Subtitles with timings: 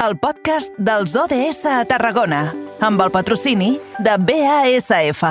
[0.00, 2.46] el podcast dels ODS a Tarragona,
[2.80, 5.22] amb el patrocini de BASF.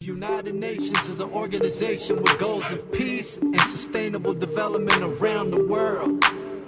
[0.00, 6.24] United Nations is an organization with goals of peace and sustainable development around the world.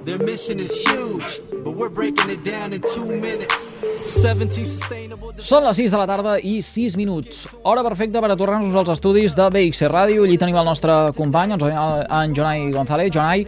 [0.06, 3.74] Their mission is huge, but we're breaking it down in two minutes.
[4.06, 7.40] 17 sustainable Són les 6 de la tarda i 6 minuts.
[7.66, 10.22] Hora perfecta per a tornar-nos als estudis de BX Ràdio.
[10.24, 13.10] Allí tenim el nostre company, en en Jonai González.
[13.12, 13.46] Jonai,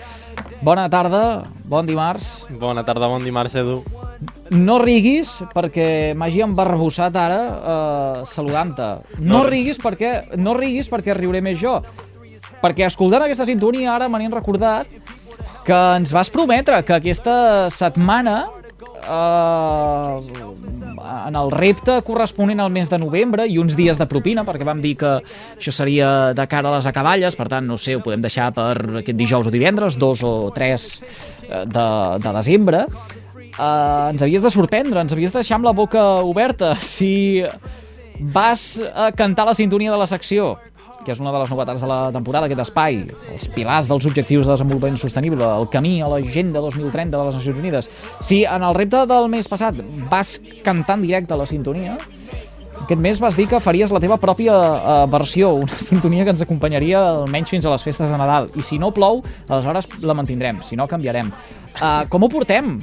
[0.61, 2.45] bona tarda, bon dimarts.
[2.59, 3.79] Bona tarda, bon dimarts, Edu.
[4.51, 8.91] No riguis perquè m'hagi embarbussat ara eh, saludant-te.
[9.21, 9.47] No, No.
[9.47, 11.79] riguis perquè no riguis perquè riuré més jo.
[12.59, 14.89] Perquè escoltant aquesta sintonia ara me n'he recordat
[15.69, 18.39] que ens vas prometre que aquesta setmana
[19.05, 20.15] eh,
[21.29, 24.81] en el repte corresponent al mes de novembre i uns dies de propina, perquè vam
[24.81, 28.25] dir que això seria de cara a les acaballes, per tant, no sé, ho podem
[28.25, 31.89] deixar per aquest dijous o divendres, dos o tres eh, de,
[32.25, 32.87] de desembre,
[33.51, 37.45] eh, ens havies de sorprendre, ens havies de deixar amb la boca oberta si
[38.19, 40.57] vas a cantar la sintonia de la secció
[41.05, 43.01] que és una de les novetats de la temporada, aquest espai,
[43.33, 47.61] els pilars dels objectius de desenvolupament sostenible, el camí a l'agenda 2030 de les Nacions
[47.63, 47.91] Unides.
[48.21, 49.79] Si en el repte del mes passat
[50.11, 51.99] vas cantar en directe la sintonia,
[52.83, 56.45] aquest mes vas dir que faries la teva pròpia uh, versió, una sintonia que ens
[56.45, 58.51] acompanyaria almenys fins a les festes de Nadal.
[58.57, 61.33] I si no plou, aleshores la mantindrem, si no canviarem.
[61.79, 62.79] Uh, com ho portem?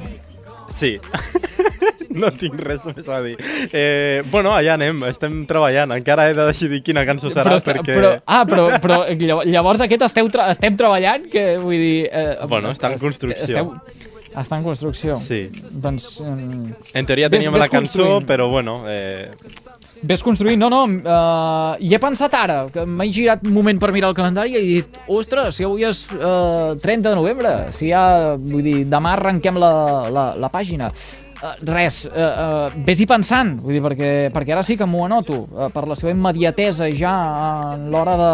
[0.69, 0.97] Sí.
[2.21, 3.35] no tinc res més a dir.
[3.71, 5.93] Eh, bueno, allà anem, estem treballant.
[5.97, 7.93] Encara he de decidir quina cançó serà però, perquè...
[7.93, 11.29] però, ah, però, però llav- llavors aquest esteu estem treballant?
[11.31, 12.09] Que, vull dir...
[12.11, 13.43] Eh, Bueno, està en construcció.
[13.43, 13.73] Esteu...
[14.35, 15.15] Està en construcció.
[15.23, 15.45] Sí.
[15.71, 16.17] Doncs...
[16.19, 18.81] Eh, En teoria teníem ves la cançó, però bueno...
[18.87, 19.31] Eh,
[20.05, 20.59] ves construint.
[20.59, 24.17] No, no, uh, hi he pensat ara, que m'he girat un moment per mirar el
[24.17, 28.61] calendari i he dit, ostres, si avui és uh, 30 de novembre, si ja, vull
[28.65, 29.71] dir, demà arrenquem la,
[30.13, 30.91] la, la pàgina.
[31.45, 35.43] Uh, res, uh, uh, vés-hi pensant, vull dir, perquè, perquè ara sí que m'ho anoto,
[35.53, 37.11] uh, per la seva immediatesa ja
[37.75, 38.29] en l'hora de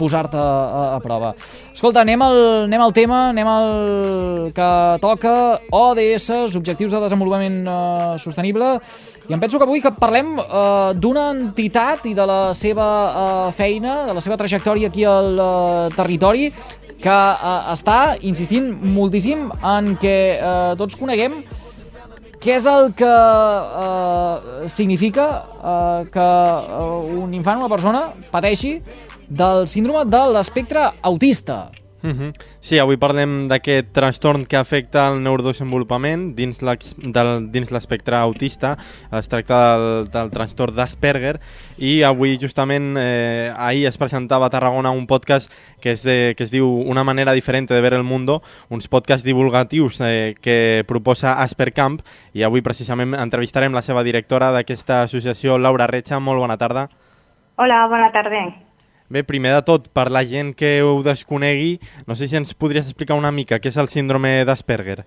[0.00, 1.34] posar-te a, a prova.
[1.70, 3.68] Escolta, anem al, anem al tema, anem al
[4.56, 4.70] que
[5.04, 5.34] toca
[5.76, 8.72] ODS, Objectius de Desenvolupament uh, Sostenible,
[9.28, 13.52] i em penso que avui que parlem uh, d'una entitat i de la seva uh,
[13.54, 15.52] feina, de la seva trajectòria aquí al uh,
[15.94, 16.48] territori,
[16.96, 21.38] que uh, està insistint moltíssim en que uh, tots coneguem
[22.46, 25.24] què és el que uh, significa
[25.58, 28.76] uh, que uh, un infant, una persona, pateixi
[29.26, 31.64] del síndrome de l'espectre autista.
[32.06, 32.32] Mhm.
[32.62, 38.76] Sí, avui parlem d'aquest trastorn que afecta el neurodesenvolupament dins l'espectre autista.
[39.10, 41.40] Es tracta del, del trastorn d'Asperger
[41.82, 45.50] i avui justament eh, ahir es presentava a Tarragona un podcast
[45.82, 49.24] que, és de, que es diu Una manera diferente de ver el mundo, uns podcasts
[49.26, 51.98] divulgatius eh, que proposa Aspercamp
[52.34, 56.20] i avui precisament entrevistarem la seva directora d'aquesta associació, Laura Retxa.
[56.20, 56.86] Molt bona tarda.
[57.56, 58.65] Hola, bona tarda.
[59.08, 61.76] Bé, primer de tot, per la gent que ho desconegui,
[62.08, 65.04] no sé si ens podries explicar una mica què és el síndrome d'Asperger.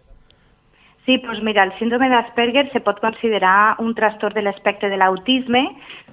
[1.03, 5.63] Sí, doncs mira, el síndrome d'Asperger se pot considerar un trastorn de l'espectre de l'autisme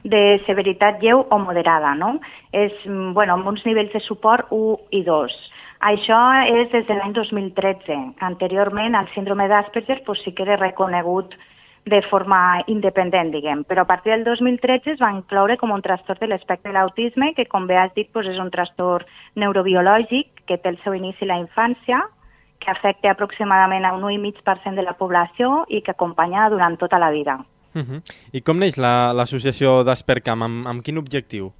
[0.03, 2.17] de severitat lleu o moderada, no?
[2.51, 5.35] És, mm, bueno, amb uns nivells de suport 1 i 2.
[5.81, 8.15] Això és des de l'any 2013.
[8.21, 11.35] Anteriorment, el síndrome d'Asperger pues, sí que era reconegut
[11.87, 16.19] de forma independent, diguem, però a partir del 2013 es va incloure com un trastorn
[16.21, 20.59] de l'espectre de l'autisme, que com bé has dit pues, és un trastorn neurobiològic que
[20.59, 22.01] té el seu inici a la infància,
[22.59, 27.11] que afecta aproximadament a un 1,5% de la població i que acompanya durant tota la
[27.11, 27.39] vida.
[27.77, 28.01] Uh -huh.
[28.33, 30.43] I com neix la- l'associació d'Aspercam?
[30.43, 31.53] Amb, amb quin objectiu?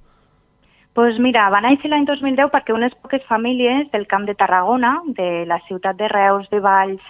[0.93, 5.45] Pues mira, va néixer l'any 2010 perquè unes poques famílies del Camp de Tarragona, de
[5.45, 7.01] la ciutat de Reus, de Valls,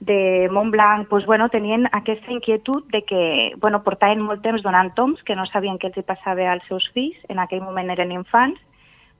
[0.00, 5.22] de Montblanc, pues bueno, tenien aquesta inquietud de que bueno, portaven molt temps donant toms
[5.26, 8.60] que no sabien què els hi passava als seus fills, en aquell moment eren infants,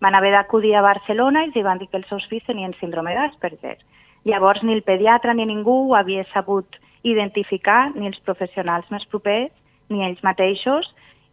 [0.01, 3.15] van haver d'acudir a Barcelona i els van dir que els seus fills tenien síndrome
[3.15, 3.77] d'Asperger.
[4.25, 9.51] Llavors ni el pediatre ni ningú havia sabut identificar, ni els professionals més propers,
[9.89, 10.87] ni ells mateixos,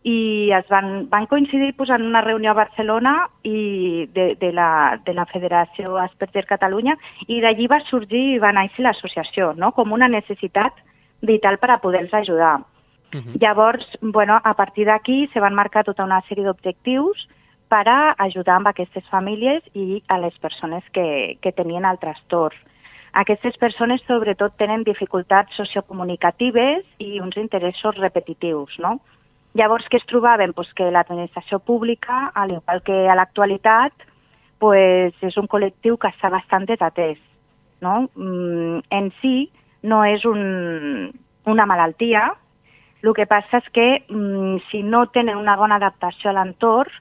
[0.05, 5.01] i es van, van coincidir pues, en una reunió a Barcelona i de, de, la,
[5.03, 6.93] de la Federació Asperger Catalunya
[7.25, 9.71] i d'allí va sorgir i va néixer l'associació, no?
[9.73, 10.77] com una necessitat
[11.25, 12.59] vital per a poder-los ajudar.
[12.59, 13.39] Uh -huh.
[13.41, 17.27] Llavors, bueno, a partir d'aquí se van marcar tota una sèrie d'objectius
[17.67, 22.55] per a ajudar amb aquestes famílies i a les persones que, que tenien el trastorn.
[23.13, 28.99] Aquestes persones sobretot tenen dificultats sociocomunicatives i uns interessos repetitius, no?
[29.55, 30.51] Llavors, què es trobaven?
[30.53, 33.93] Pues que l'administració pública, al igual que a l'actualitat,
[34.59, 37.19] pues és un col·lectiu que està bastant desatès.
[37.83, 38.09] No?
[38.15, 39.49] Mm, en si,
[39.83, 41.11] no és un,
[41.45, 42.33] una malaltia,
[43.05, 46.91] el que passa és que mm, si no tenen una bona adaptació a l'entorn,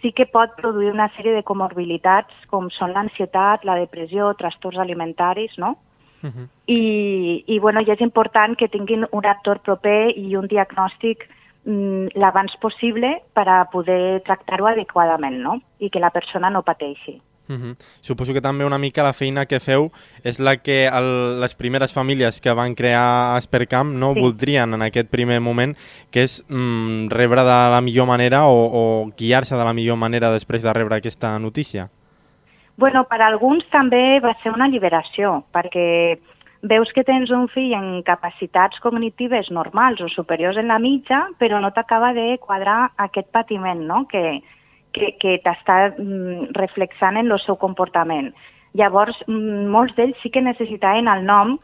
[0.00, 5.54] sí que pot produir una sèrie de comorbilitats com són l'ansietat, la depressió, trastorns alimentaris,
[5.58, 5.76] no?
[6.22, 6.48] Uh -huh.
[6.66, 11.28] I, i, bueno, i és important que tinguin un actor proper i un diagnòstic
[11.64, 15.60] l'abans possible per a poder tractar-ho adequadament, no?
[15.78, 17.20] I que la persona no pateixi.
[17.48, 17.76] Uh -huh.
[18.00, 19.90] Suposo que també una mica la feina que feu
[20.24, 24.20] és la que el, les primeres famílies que van crear Aspercamp no Sí.
[24.20, 25.76] voldrien en aquest primer moment,
[26.10, 30.30] que és mm, rebre de la millor manera o, o guiar-se de la millor manera
[30.30, 31.90] després de rebre aquesta notícia.
[32.76, 36.18] Bueno, per alguns també va ser una alliberació, perquè
[36.62, 41.60] veus que tens un fill amb capacitats cognitives normals o superiors en la mitja, però
[41.60, 44.06] no t'acaba de quadrar aquest patiment no?
[44.06, 44.40] que,
[44.94, 48.30] que, que t'està mm, reflexant en el seu comportament.
[48.78, 51.58] Llavors, mm, molts d'ells sí que necessitaven el nom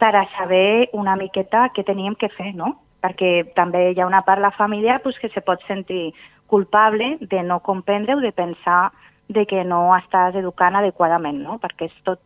[0.00, 2.78] per a saber una miqueta què teníem que fer, no?
[3.04, 6.14] Perquè també hi ha una part de la família pues, que se pot sentir
[6.48, 8.92] culpable de no comprendre o de pensar
[9.28, 11.58] de que no estàs educant adequadament, no?
[11.60, 12.22] Perquè és tot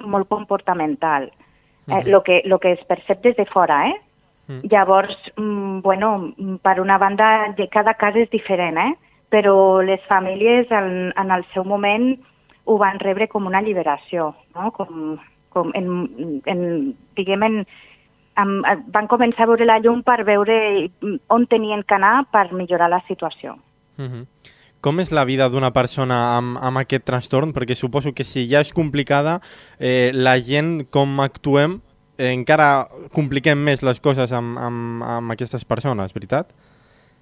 [0.00, 1.32] molt comportamental.
[1.86, 4.00] Eh, lo, que, lo que es percep des de fora, eh?
[4.46, 4.60] Mm.
[4.70, 8.94] Llavors, mm, bueno, mm, per una banda, de- cada cas és diferent, eh?
[9.30, 12.18] Però les famílies en, en el seu moment
[12.64, 14.70] ho van rebre com una alliberació, no?
[14.72, 15.18] Com,
[15.50, 17.66] com en, en, diguem, en,
[18.36, 18.54] en,
[18.92, 22.88] van començar a veure la llum per veure mm, on tenien que anar per millorar
[22.90, 23.58] la situació.
[23.98, 24.26] Uh -huh.
[24.84, 27.54] Com és la vida d'una persona amb, amb aquest trastorn?
[27.56, 29.38] Perquè suposo que si ja és complicada,
[29.80, 31.78] eh, la gent com actuem
[32.18, 32.86] eh, encara
[33.16, 36.52] compliquem més les coses amb, amb, amb aquestes persones, veritat?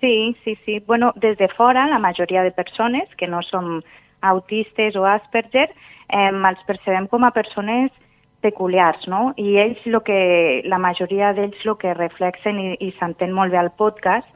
[0.02, 0.80] Sí, sí, sí.
[0.88, 3.78] Bueno, des de fora, la majoria de persones que no som
[4.22, 5.68] autistes o Asperger,
[6.10, 7.94] eh, els percebem com a persones
[8.42, 9.36] peculiars, no?
[9.38, 13.62] I ells, lo que, la majoria d'ells el que reflexen i, i s'entén molt bé
[13.62, 14.26] al podcast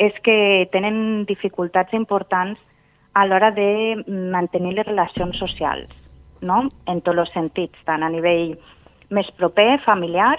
[0.00, 2.56] és que tenen dificultats importants
[3.14, 5.90] a l'hora de mantenir les relacions socials,
[6.40, 6.62] no?
[6.86, 8.56] En tots els sentits, tant a nivell
[9.10, 10.38] més proper, familiar,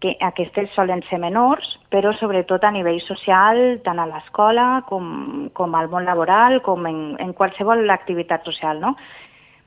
[0.00, 5.74] que aquestes solen ser menors, però sobretot a nivell social, tant a l'escola com, com
[5.76, 8.94] al món laboral, com en, en qualsevol activitat social, no?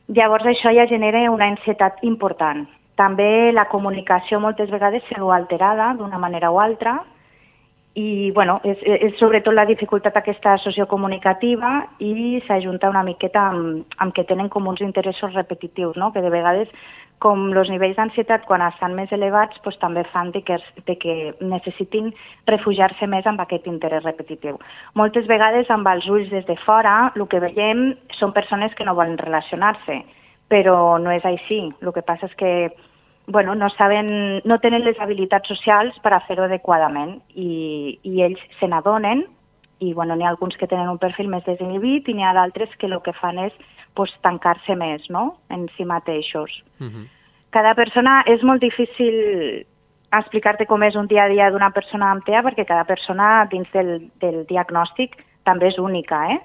[0.08, 2.66] Llavors això ja genera una ansietat important.
[3.00, 7.00] També la comunicació moltes vegades se alterada d'una manera o altra
[7.96, 14.16] i bueno, és, és sobretot la dificultat aquesta sociocomunicativa i s'ajunta una miqueta amb, amb
[14.18, 16.10] que tenen com uns interessos repetitius, no?
[16.14, 16.72] que de vegades
[17.22, 20.58] com els nivells d'ansietat quan estan més elevats pues, també fan de que,
[20.88, 22.10] de que necessitin
[22.50, 24.58] refugiar-se més amb aquest interès repetitiu.
[25.00, 28.98] Moltes vegades amb els ulls des de fora el que veiem són persones que no
[28.98, 30.02] volen relacionar-se,
[30.50, 31.68] però no és així.
[31.82, 32.52] El que passa és que
[33.28, 38.42] bueno, no, saben, no tenen les habilitats socials per a fer-ho adequadament i, i ells
[38.60, 39.24] se n'adonen
[39.84, 42.72] i bueno, n'hi ha alguns que tenen un perfil més desinhibit i n'hi ha d'altres
[42.80, 43.54] que el que fan és
[43.96, 45.38] pues, tancar-se més no?
[45.50, 46.52] en si mateixos.
[46.80, 47.06] Uh -huh.
[47.52, 49.66] Cada persona és molt difícil
[50.12, 53.70] explicar-te com és un dia a dia d'una persona amb TEA perquè cada persona dins
[53.74, 56.40] del, del diagnòstic també és única, eh?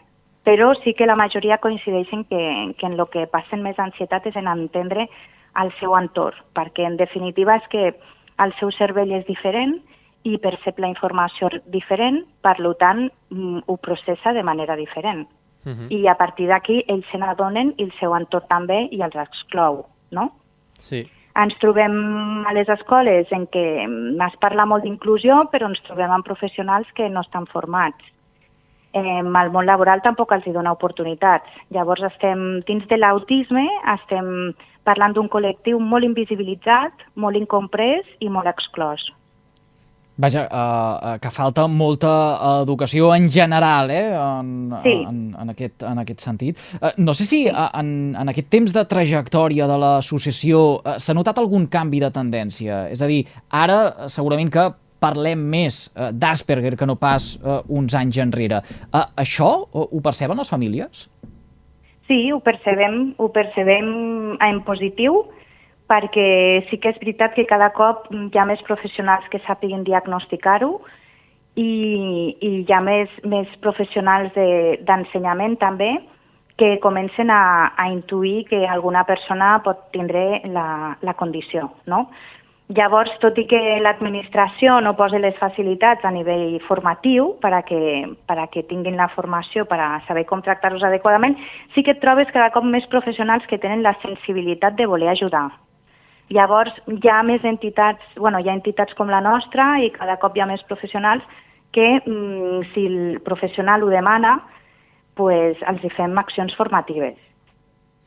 [0.44, 4.36] però sí que la majoria coincideixen que, que en el que passen més ansietat és
[4.36, 5.08] en entendre
[5.58, 7.84] al seu entorn, perquè en definitiva és que
[8.44, 9.78] el seu cervell és diferent
[10.28, 15.26] i percep la informació diferent, per tant mm, ho processa de manera diferent.
[15.64, 15.86] Uh -huh.
[15.90, 19.86] I a partir d'aquí ells se n'adonen i el seu entorn també i els exclou,
[20.10, 20.32] no?
[20.78, 21.10] Sí.
[21.34, 23.66] Ens trobem a les escoles en què
[24.26, 28.04] es parla molt d'inclusió, però ens trobem amb professionals que no estan formats.
[28.92, 31.46] Eh, al món laboral tampoc els hi dona oportunitats.
[31.70, 34.54] Llavors estem dins de l'autisme, estem
[34.88, 39.04] parlant d'un col·lectiu molt invisibilitzat, molt incomprès i molt exclòs.
[40.18, 42.10] Vaja, uh, que falta molta
[42.64, 44.48] educació en general, eh, en,
[44.82, 44.94] Sí.
[45.06, 46.58] en, en, aquest, en aquest sentit.
[46.80, 51.14] Uh, no sé si uh, en, en aquest temps de trajectòria de l'associació uh, s'ha
[51.14, 52.88] notat algun canvi de tendència.
[52.90, 53.20] És a dir,
[53.54, 54.66] ara uh, segurament que
[54.98, 58.58] parlem més uh, d'Asperger que no pas uh, uns anys enrere.
[58.90, 61.06] Uh, això ho perceben les famílies?
[61.06, 61.27] Sí,
[62.32, 63.88] ho percebem, ho percebem
[64.40, 65.24] en positiu,
[65.88, 70.80] perquè sí que és veritat que cada cop hi ha més professionals que sàpiguen diagnosticar-ho
[71.56, 75.98] i, i hi ha més, més professionals de- d'ensenyament també
[76.58, 82.08] que comencen a, a intuir que alguna persona pot tindre la, la condició, no?
[82.68, 87.78] Llavors, tot i que l'administració no posa les facilitats a nivell formatiu per a que,
[88.28, 91.38] per a que tinguin la formació per a saber com tractar-los adequadament,
[91.72, 95.46] sí que et trobes cada cop més professionals que tenen la sensibilitat de voler ajudar.
[96.28, 100.36] Llavors, hi ha més entitats, bueno, hi ha entitats com la nostra i cada cop
[100.36, 101.24] hi ha més professionals
[101.72, 104.42] que, mm, si el professional ho demana,
[105.16, 107.16] pues, els hi fem accions formatives.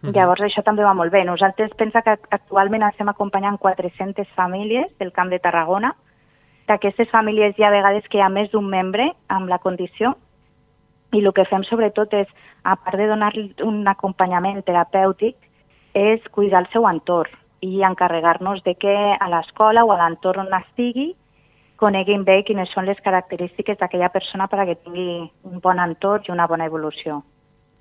[0.01, 0.13] Mhm.
[0.15, 1.23] Llavors, això també va molt bé.
[1.25, 5.93] Nosaltres pensa que actualment estem acompanyant 400 famílies del Camp de Tarragona.
[6.67, 10.15] D'aquestes famílies hi ha vegades que hi ha més d'un membre amb la condició
[11.11, 12.27] i el que fem sobretot és,
[12.63, 15.35] a part de donar un acompanyament terapèutic,
[15.93, 17.31] és cuidar el seu entorn
[17.61, 21.11] i encarregar-nos de que a l'escola o a l'entorn on estigui
[21.81, 26.23] coneguin bé quines són les característiques d'aquella persona per a que tingui un bon entorn
[26.27, 27.23] i una bona evolució.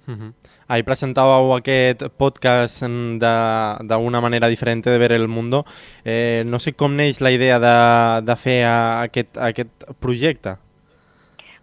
[0.09, 0.33] Uh -huh.
[0.69, 5.65] Ahí presentàveu aquest podcast mm, de- d'una manera diferent de ver el mundo.
[6.05, 10.57] Eh, no sé com neix la idea de, de fer aquest, aquest projecte.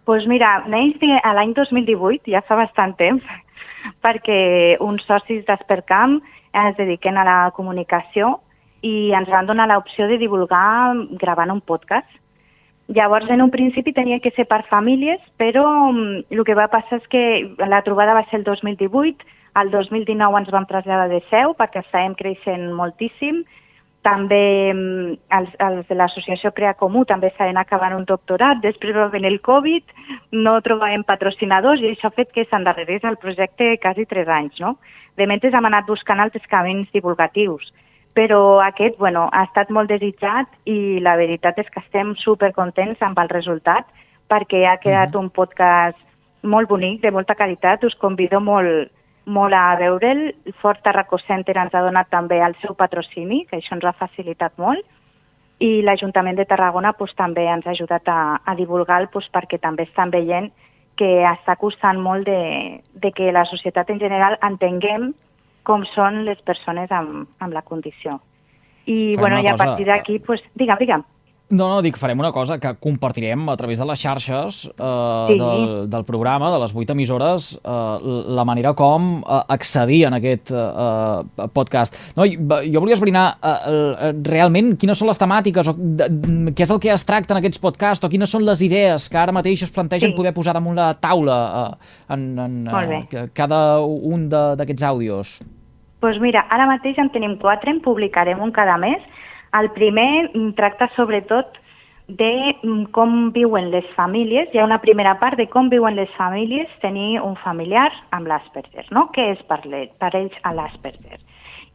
[0.04, 3.22] pues mira, neix de- a l'any 2018, ja fa bastant temps,
[4.02, 8.40] perquè uns socis d'Espercamp es dediquen a la comunicació
[8.80, 12.08] i ens van donar l'opció de divulgar gravant un podcast.
[12.88, 17.02] Llavors, en un principi tenia que ser per famílies, però mm, el que va passar
[17.02, 17.22] és que
[17.68, 19.26] la trobada va ser el 2018,
[19.60, 23.42] el 2019 ens vam traslladar de seu perquè estàvem creixent moltíssim,
[24.08, 29.10] també mm, els, els de l'associació Crea Comú també estaven acabant un doctorat, després va
[29.12, 29.92] venir el Covid,
[30.32, 34.78] no trobàvem patrocinadors i això ha fet que s'endarrerís el projecte quasi tres anys, no?
[35.20, 37.68] De mentre hem anat buscant altres camins divulgatius,
[38.18, 43.18] però aquest, bueno, ha estat molt desitjat i la veritat és que estem supercontents amb
[43.22, 43.86] el resultat
[44.26, 46.00] perquè ha quedat un podcast
[46.42, 48.90] molt bonic, de molta qualitat, us convido molt,
[49.24, 50.24] molt a veure'l.
[50.50, 53.94] El Fort Tarracó Center ens ha donat també el seu patrocini, que això ens ha
[54.00, 54.82] facilitat molt,
[55.62, 59.86] i l'Ajuntament de Tarragona pues, també ens ha ajudat a, a divulgar-lo pues, perquè també
[59.86, 60.50] estan veient
[60.98, 65.12] que està costant molt de, de que la societat en general entenguem
[65.66, 68.18] com són les persones amb, amb la condició.
[68.86, 71.04] I, Fem bueno, i a cosa, partir d'aquí, pues, digue'm, digue'm.
[71.50, 75.38] No, no, dic, farem una cosa que compartirem a través de les xarxes eh, Sí.
[75.40, 77.98] del, del programa, de les vuit emissores, eh,
[78.36, 81.96] la manera com eh, accedir en aquest eh, eh, podcast.
[82.18, 86.52] No, va, jo volia esbrinar eh, eh, realment quines són les temàtiques o de, de,
[86.52, 89.16] què és el que es tracta en aquests podcasts o quines són les idees que
[89.16, 90.16] ara mateix es plantegen Sí.
[90.20, 95.38] poder posar damunt la taula eh, en, en eh, cada un d'aquests àudios.
[96.04, 99.00] Doncs mira, ara mateix en tenim quatre, en publicarem un cada mes.
[99.56, 101.56] El primer mm, tracta sobretot
[102.08, 104.48] de mm, com viuen les famílies.
[104.52, 108.86] Hi ha una primera part de com viuen les famílies tenir un familiar amb l'Asperger,
[108.90, 109.08] no?
[109.12, 111.20] Què és per, le, per ells a l'Asperger?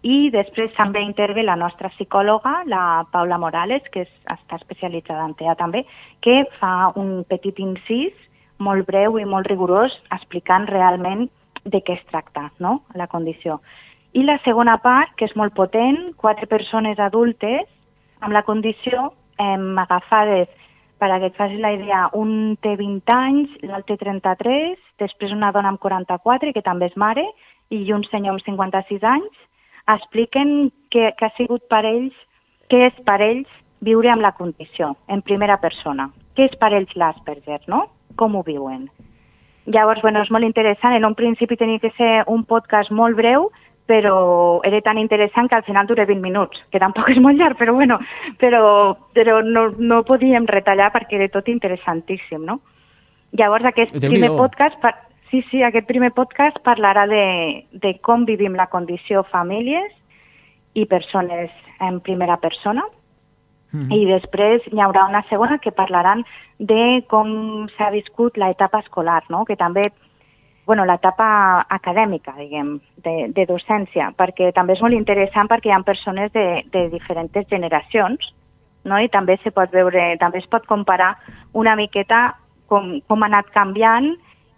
[0.04, 5.38] I després també intervé la nostra psicòloga, la Paula Morales, que és, està especialitzada en
[5.40, 5.86] TEA també,
[6.20, 8.12] que fa un petit incís
[8.60, 11.30] molt breu i molt rigorós explicant realment
[11.64, 13.62] de què es tracta, no?, la condició.
[14.14, 17.66] I la segona part, que és molt potent, quatre persones adultes
[18.22, 19.10] amb la condició
[19.42, 20.52] hem agafades,
[21.02, 25.50] per a que et facis la idea, un té 20 anys, l'altre 33, després una
[25.52, 27.26] dona amb 44, que també és mare,
[27.74, 29.42] i un senyor amb 56 anys,
[29.96, 32.14] expliquen què, què ha sigut per ells,
[32.70, 33.50] què és per ells
[33.84, 36.08] viure amb la condició, en primera persona.
[36.38, 37.88] Què és per ells l'Asperger, no?
[38.16, 38.86] Com ho viuen?
[39.66, 40.96] Llavors, bueno, és molt interessant.
[40.96, 43.50] En un principi tenia que ser un podcast molt breu,
[43.86, 47.58] però era tan interessant que al final dura 20 minuts, que tampoc és molt llarg,
[47.60, 48.00] però bueno,
[48.40, 48.62] però,
[49.14, 52.62] però no, no podíem retallar perquè era tot interessantíssim, no?
[53.34, 54.94] Llavors, aquest primer podcast, per,
[55.32, 57.26] sí, sí, aquest primer podcast parlarà de,
[57.74, 59.92] de com vivim la condició famílies
[60.78, 61.50] i persones
[61.82, 62.86] en primera persona,
[63.74, 63.92] Mhm.
[63.92, 66.24] i després hi haurà una segona que parlaran
[66.60, 69.44] de com s'ha viscut l'etapa escolar, no?
[69.46, 69.90] que també,
[70.66, 75.82] bueno, l'etapa acadèmica, diguem, de, de docència, perquè també és molt interessant perquè hi ha
[75.84, 78.30] persones de, de diferents generacions,
[78.86, 79.00] no?
[79.00, 81.18] i també se pot veure, també es pot comparar
[81.54, 82.36] una miqueta
[82.68, 84.14] com, com ha anat canviant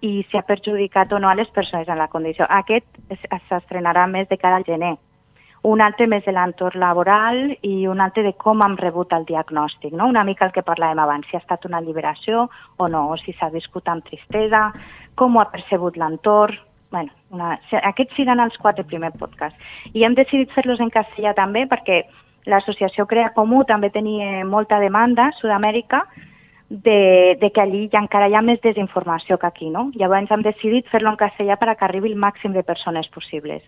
[0.05, 2.45] i si ha perjudicat o no a les persones en la condició.
[2.49, 4.95] Aquest es- s'estrenarà més de cara al gener
[5.65, 9.95] un altre més de l'entorn laboral i un altre de com hem rebut el diagnòstic,
[9.97, 10.09] no?
[10.11, 12.45] una mica el que parlàvem abans, si ha estat una liberació
[12.77, 14.67] o no, o si s'ha viscut amb tristesa,
[15.17, 16.61] com ho ha percebut l'entorn...
[16.93, 17.55] Bueno, una...
[17.89, 19.57] Aquests seran els quatre primers podcasts.
[19.97, 22.03] I hem decidit fer-los en castellà també perquè
[22.47, 26.03] l'associació Crea Comú també tenia molta demanda a Sud-amèrica
[26.69, 29.89] de, de que allí ja encara hi ha més desinformació que aquí, no?
[29.97, 33.65] Llavors hem decidit fer-lo en castellà per a que arribi el màxim de persones possibles.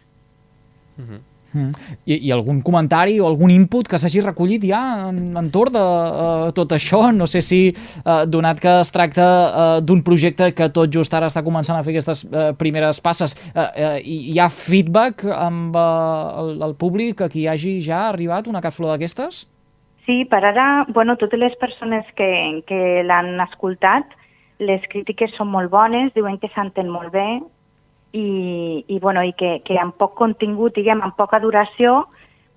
[1.01, 1.25] Mm.
[1.56, 6.51] I, I algun comentari o algun input que s'hagi recollit ja en, entorn de uh,
[6.58, 7.08] tot això?
[7.16, 7.62] No sé si,
[8.04, 11.84] uh, donat que es tracta uh, d'un projecte que tot just ara està començant a
[11.86, 17.24] fer aquestes uh, primeres passes, uh, uh, hi ha feedback amb uh, el, el públic
[17.24, 19.46] a qui hagi ja arribat una càpsula d'aquestes?
[20.08, 22.30] Sí, per ara, bueno, totes les persones que,
[22.68, 24.13] que l'han escoltat,
[24.63, 27.27] les crítiques són molt bones, diuen que s'entén molt bé,
[28.14, 32.06] i, i, bueno, i que, que amb poc contingut, diguem, amb poca duració,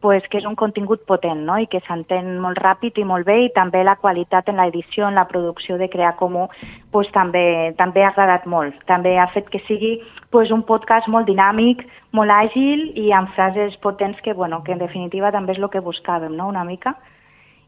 [0.00, 1.58] pues, que és un contingut potent no?
[1.60, 5.18] i que s'entén molt ràpid i molt bé i també la qualitat en l'edició, en
[5.20, 6.46] la producció de Crear Comú
[6.90, 8.78] pues, també, també ha agradat molt.
[8.88, 9.98] També ha fet que sigui
[10.32, 11.84] pues, un podcast molt dinàmic,
[12.16, 15.84] molt àgil i amb frases potents que, bueno, que en definitiva també és el que
[15.84, 16.48] buscàvem no?
[16.48, 16.96] una mica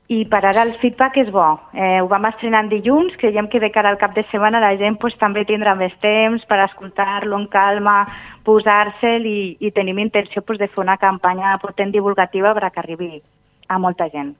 [0.09, 1.47] i per ara el feedback és bo.
[1.73, 4.75] Eh, ho vam estrenar en dilluns, creiem que de cara al cap de setmana la
[4.77, 8.03] gent pues, també tindrà més temps per escoltar-lo en calma,
[8.45, 13.23] posar-se'l i, i tenim intenció pues, de fer una campanya potent divulgativa perquè arribi
[13.69, 14.35] a molta gent.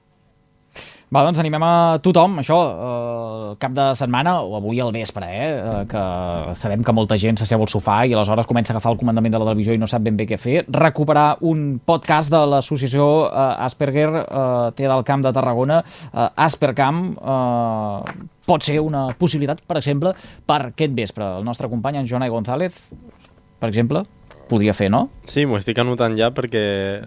[1.13, 5.49] Va, doncs animem a tothom, això, eh, cap de setmana o avui al vespre, eh,
[5.61, 8.99] eh, que sabem que molta gent s'asseu al sofà i aleshores comença a agafar el
[8.99, 10.65] comandament de la televisió i no sap ben bé què fer.
[10.73, 15.83] Recuperar un podcast de l'associació eh, Asperger eh, té del Camp de Tarragona,
[16.15, 20.15] eh, Aspercamp, eh, pot ser una possibilitat, per exemple,
[20.47, 21.29] per aquest vespre.
[21.37, 22.87] El nostre company, en Jonai González,
[23.61, 24.07] per exemple,
[24.53, 25.07] podia fer, no?
[25.29, 26.63] Sí, m'ho estic anotant ja perquè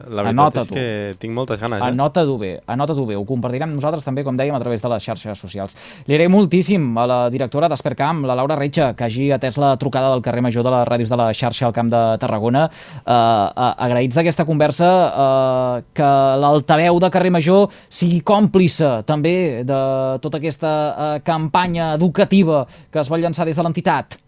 [0.10, 0.86] la veritat Anota és que
[1.22, 1.82] tinc moltes ganes.
[1.82, 1.92] Eh?
[1.92, 3.18] Anota-t'ho bé, anota-t'ho bé.
[3.20, 5.78] Ho compartirem nosaltres també, com dèiem, a través de les xarxes socials.
[6.10, 10.12] Li agraïm moltíssim a la directora d'Espercamp, la Laura Retxa, que hagi atès la trucada
[10.14, 12.66] del carrer Major de les ràdios de la xarxa al Camp de Tarragona.
[13.04, 16.12] Uh, uh, agraïts d'aquesta conversa, uh, que
[16.42, 19.82] l'altaveu de carrer Major sigui còmplice també de
[20.24, 24.25] tota aquesta uh, campanya educativa que es vol llançar des de l'entitat.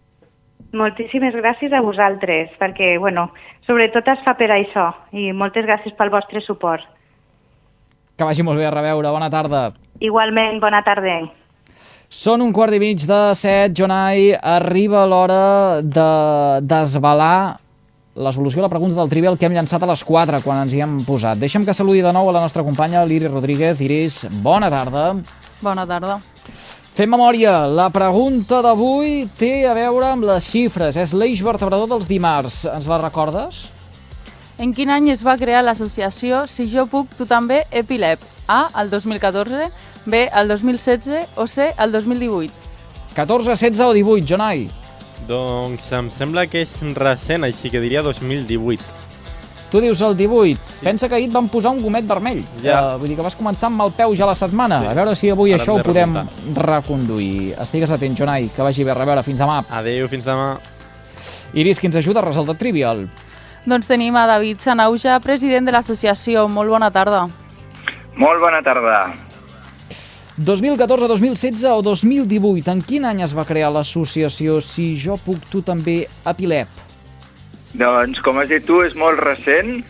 [0.76, 3.30] Moltíssimes gràcies a vosaltres, perquè, bueno,
[3.64, 6.84] sobretot es fa per això, i moltes gràcies pel vostre suport.
[8.18, 9.08] Que vagi molt bé a reveure.
[9.14, 9.70] Bona tarda.
[10.02, 11.20] Igualment, bona tarda.
[12.08, 14.32] Són un quart i mig de set, Jonai.
[14.36, 16.08] Arriba l'hora de
[16.64, 17.58] desvelar
[18.18, 20.74] la solució a la pregunta del trivial que hem llançat a les 4 quan ens
[20.74, 21.38] hi hem posat.
[21.38, 23.84] Deixa'm que saludi de nou a la nostra companya, l'Iris Rodríguez.
[23.84, 25.12] Iris, bona tarda.
[25.62, 26.18] Bona tarda.
[26.98, 27.60] Fem memòria.
[27.70, 30.96] La pregunta d'avui té a veure amb les xifres.
[30.98, 32.64] És l'eix vertebrador dels dimarts.
[32.66, 33.68] Ens la recordes?
[34.58, 38.18] En quin any es va crear l'associació Si jo puc, tu també, Epilep?
[38.50, 39.70] A, el 2014,
[40.10, 42.50] B, el 2016 o C, el 2018?
[43.14, 44.66] 14, 16 o 18, Jonai?
[45.30, 48.97] Doncs em sembla que és recent, així que diria 2018.
[49.70, 50.60] Tu dius el 18.
[50.64, 50.84] Sí.
[50.86, 52.40] Pensa que ahir et van posar un gomet vermell.
[52.64, 52.94] Ja.
[52.94, 54.80] Uh, vull dir que vas començar amb el peu ja la setmana.
[54.80, 54.88] Sí.
[54.88, 56.64] A veure si avui Ara això ho de podem remuntar.
[56.64, 57.52] reconduir.
[57.60, 58.94] Estigues atent, Jonai, que vagi bé.
[58.94, 59.62] A reveure, fins demà.
[59.70, 60.58] Adéu, fins demà.
[61.52, 63.08] Iris, qui ens ajuda a resoldre trivial?
[63.68, 66.48] Doncs tenim a David Sanauja, president de l'associació.
[66.48, 67.26] Molt bona tarda.
[68.16, 69.12] Molt bona tarda.
[70.38, 75.62] 2014, 2016 o 2018, en quin any es va crear l'associació Si jo puc, tu
[75.66, 76.68] també, a Pilep?
[77.74, 79.82] Doncs, com has dit tu, és molt recent.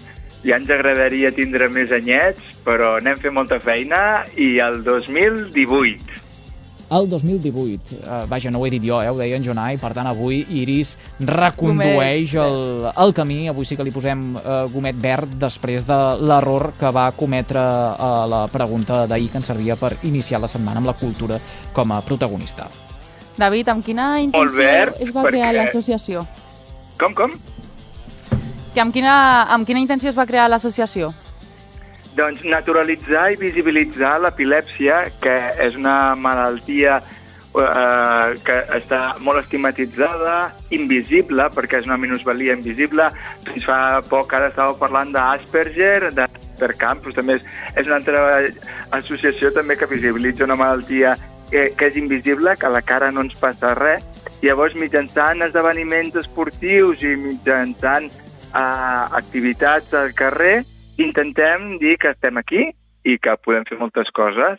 [0.47, 6.19] Ja ens agradaria tindre més anyets, però anem fent molta feina i el 2018.
[6.89, 7.99] El 2018.
[8.01, 9.11] Uh, vaja, no ho he dit jo, eh?
[9.11, 9.77] ho deia en Jonai.
[9.77, 13.43] Per tant, avui Iris recondueix el, el camí.
[13.51, 18.25] Avui sí que li posem uh, gomet verd després de l'error que va cometre a
[18.31, 21.37] la pregunta d'ahir que ens servia per iniciar la setmana amb la cultura
[21.77, 22.71] com a protagonista.
[23.39, 26.25] David, amb quina intenció verd, es va crear perquè- l'associació?
[26.99, 27.37] Com, com?
[28.79, 29.13] Que amb quina,
[29.51, 31.09] amb quina intenció es va crear l'associació?
[32.15, 35.33] Doncs naturalitzar i visibilitzar l'epilèpsia, que
[35.65, 40.37] és una malaltia eh, que està molt estigmatitzada,
[40.79, 43.09] invisible, perquè és una minusvalia invisible.
[43.49, 43.81] Fins fa
[44.13, 47.51] poc ara estàveu parlant d'Asperger, d'Aspercamp, però també és,
[47.83, 48.23] és una altra
[49.01, 51.17] associació també que visibilitza una malaltia
[51.51, 54.07] que, que és invisible, que a la cara no ens passa res.
[54.39, 58.07] Llavors, mitjançant esdeveniments esportius i mitjançant
[58.55, 60.63] eh, activitats al carrer,
[60.99, 62.69] intentem dir que estem aquí
[63.05, 64.59] i que podem fer moltes coses.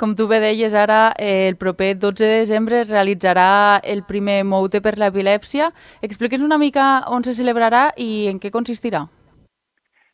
[0.00, 4.42] Com tu bé deies ara, eh, el proper 12 de desembre es realitzarà el primer
[4.42, 5.70] Moute per l'epilèpsia.
[6.02, 9.06] Explica'ns una mica on se celebrarà i en què consistirà.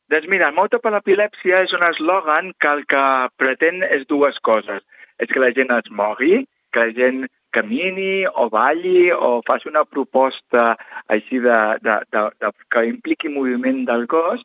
[0.08, 3.00] Doncs mira, el Mota per l'epilèpsia és un eslògan que el que
[3.36, 4.80] pretén és dues coses.
[5.20, 9.84] És que la gent es mogui, que la gent camini o balli o faci una
[9.84, 10.74] proposta
[11.08, 14.44] així de, de, de, de, que impliqui moviment del cos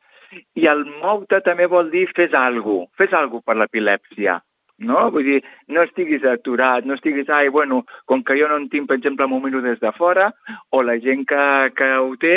[0.57, 4.41] i el moute també vol dir fes alguna cosa, fes alguna per l'epilèpsia.
[4.83, 5.09] no?
[5.13, 8.87] Vull dir, no estiguis aturat, no estiguis, ai, bueno, com que jo no en tinc,
[8.89, 10.31] per exemple, m'ho miro des de fora,
[10.71, 11.43] o la gent que,
[11.77, 12.33] que ho té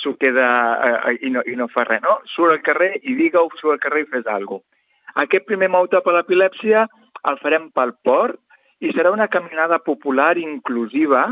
[0.00, 0.50] s'ho queda
[0.86, 2.20] eh, i, no, i no fa res, no?
[2.34, 4.66] Surt al carrer i digue-ho, surt al carrer i fes alguna cosa.
[5.24, 6.86] Aquest primer mouta per l'epilèpsia
[7.28, 8.38] el farem pel port
[8.80, 11.26] i serà una caminada popular inclusiva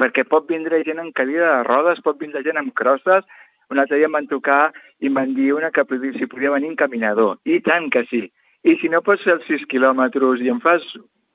[0.00, 3.24] perquè pot vindre gent en cadira de rodes, pot vindre gent amb crosses.
[3.72, 5.84] Un altre dia em van trucar i em van dir una que
[6.18, 7.38] si podia venir en caminador.
[7.44, 8.30] I tant que sí.
[8.62, 10.82] I si no pots fer els 6 quilòmetres i en fas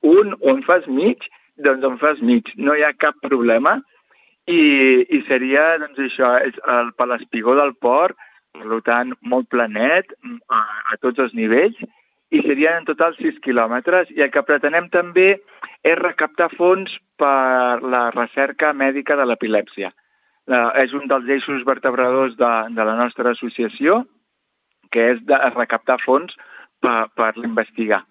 [0.02, 1.18] un o en fas mig,
[1.56, 2.44] doncs en fas mig.
[2.56, 3.80] No hi ha cap problema.
[4.46, 8.16] I, i seria, doncs això, és el, per l'espigó del port,
[8.52, 10.10] per tant, molt planet,
[10.50, 11.78] a, a tots els nivells,
[12.32, 14.10] i serien en total 6 quilòmetres.
[14.16, 15.34] I el que pretenem també
[15.84, 19.92] és recaptar fons per la recerca mèdica de l'epilèpsia.
[20.82, 24.02] És un dels eixos vertebradors de, de la nostra associació,
[24.92, 26.34] que és de recaptar fons
[26.82, 28.02] per, per l'investigar,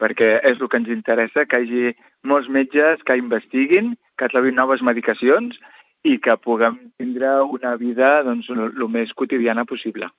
[0.00, 1.94] perquè és el que ens interessa, que hi hagi
[2.26, 5.56] molts metges que investiguin, que trobin noves medicacions
[6.04, 10.10] i que puguem tindre una vida doncs, el més quotidiana possible.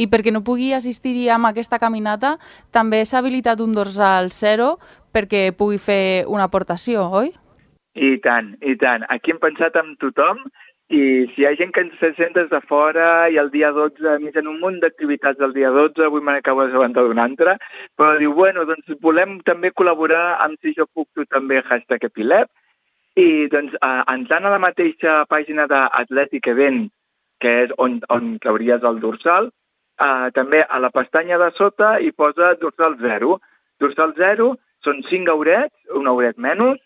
[0.00, 2.38] I perquè no pugui assistir-hi amb aquesta caminata,
[2.72, 4.78] també s'ha habilitat un dorsal zero
[5.12, 7.34] perquè pugui fer una aportació, oi?
[8.00, 9.04] I tant, i tant.
[9.10, 10.44] Aquí hem pensat amb tothom
[10.90, 11.00] i
[11.32, 14.38] si hi ha gent que ens sent des de fora i el dia 12, mig
[14.40, 17.54] en un munt d'activitats del dia 12, avui me n'acabo d'assabentar d'una altra,
[17.98, 22.50] però diu, bueno, doncs volem també col·laborar amb Si jo puc, tu també, hashtag Epilep,
[23.14, 26.88] i doncs eh, entrant a la mateixa pàgina d'Atlètic Event,
[27.40, 29.50] que és on, on trauries el dorsal,
[30.00, 33.38] eh, també a la pestanya de sota hi posa dorsal 0.
[33.80, 36.80] Dorsal 0 són 5 haurets, un hauret menys,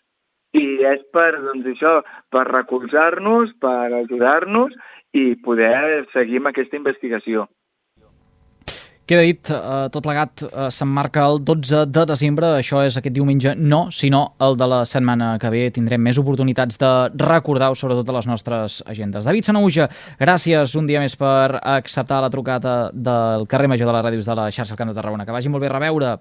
[0.55, 1.99] i és per, doncs això,
[2.31, 4.75] per recolzar-nos, per ajudar-nos
[5.15, 7.47] i poder seguir amb aquesta investigació.
[9.05, 13.51] Queda dit, eh, tot plegat eh, s'emmarca el 12 de desembre, això és aquest diumenge,
[13.53, 15.67] no, sinó el de la setmana que ve.
[15.75, 16.91] Tindrem més oportunitats de
[17.21, 19.29] recordar-ho, sobretot a les nostres agendes.
[19.29, 19.85] David Sanauja,
[20.17, 24.39] gràcies un dia més per acceptar la trucada del carrer Major de les Ràdios de
[24.41, 25.29] la xarxa Camp de Tarragona.
[25.29, 26.15] Que vagi molt bé reveure.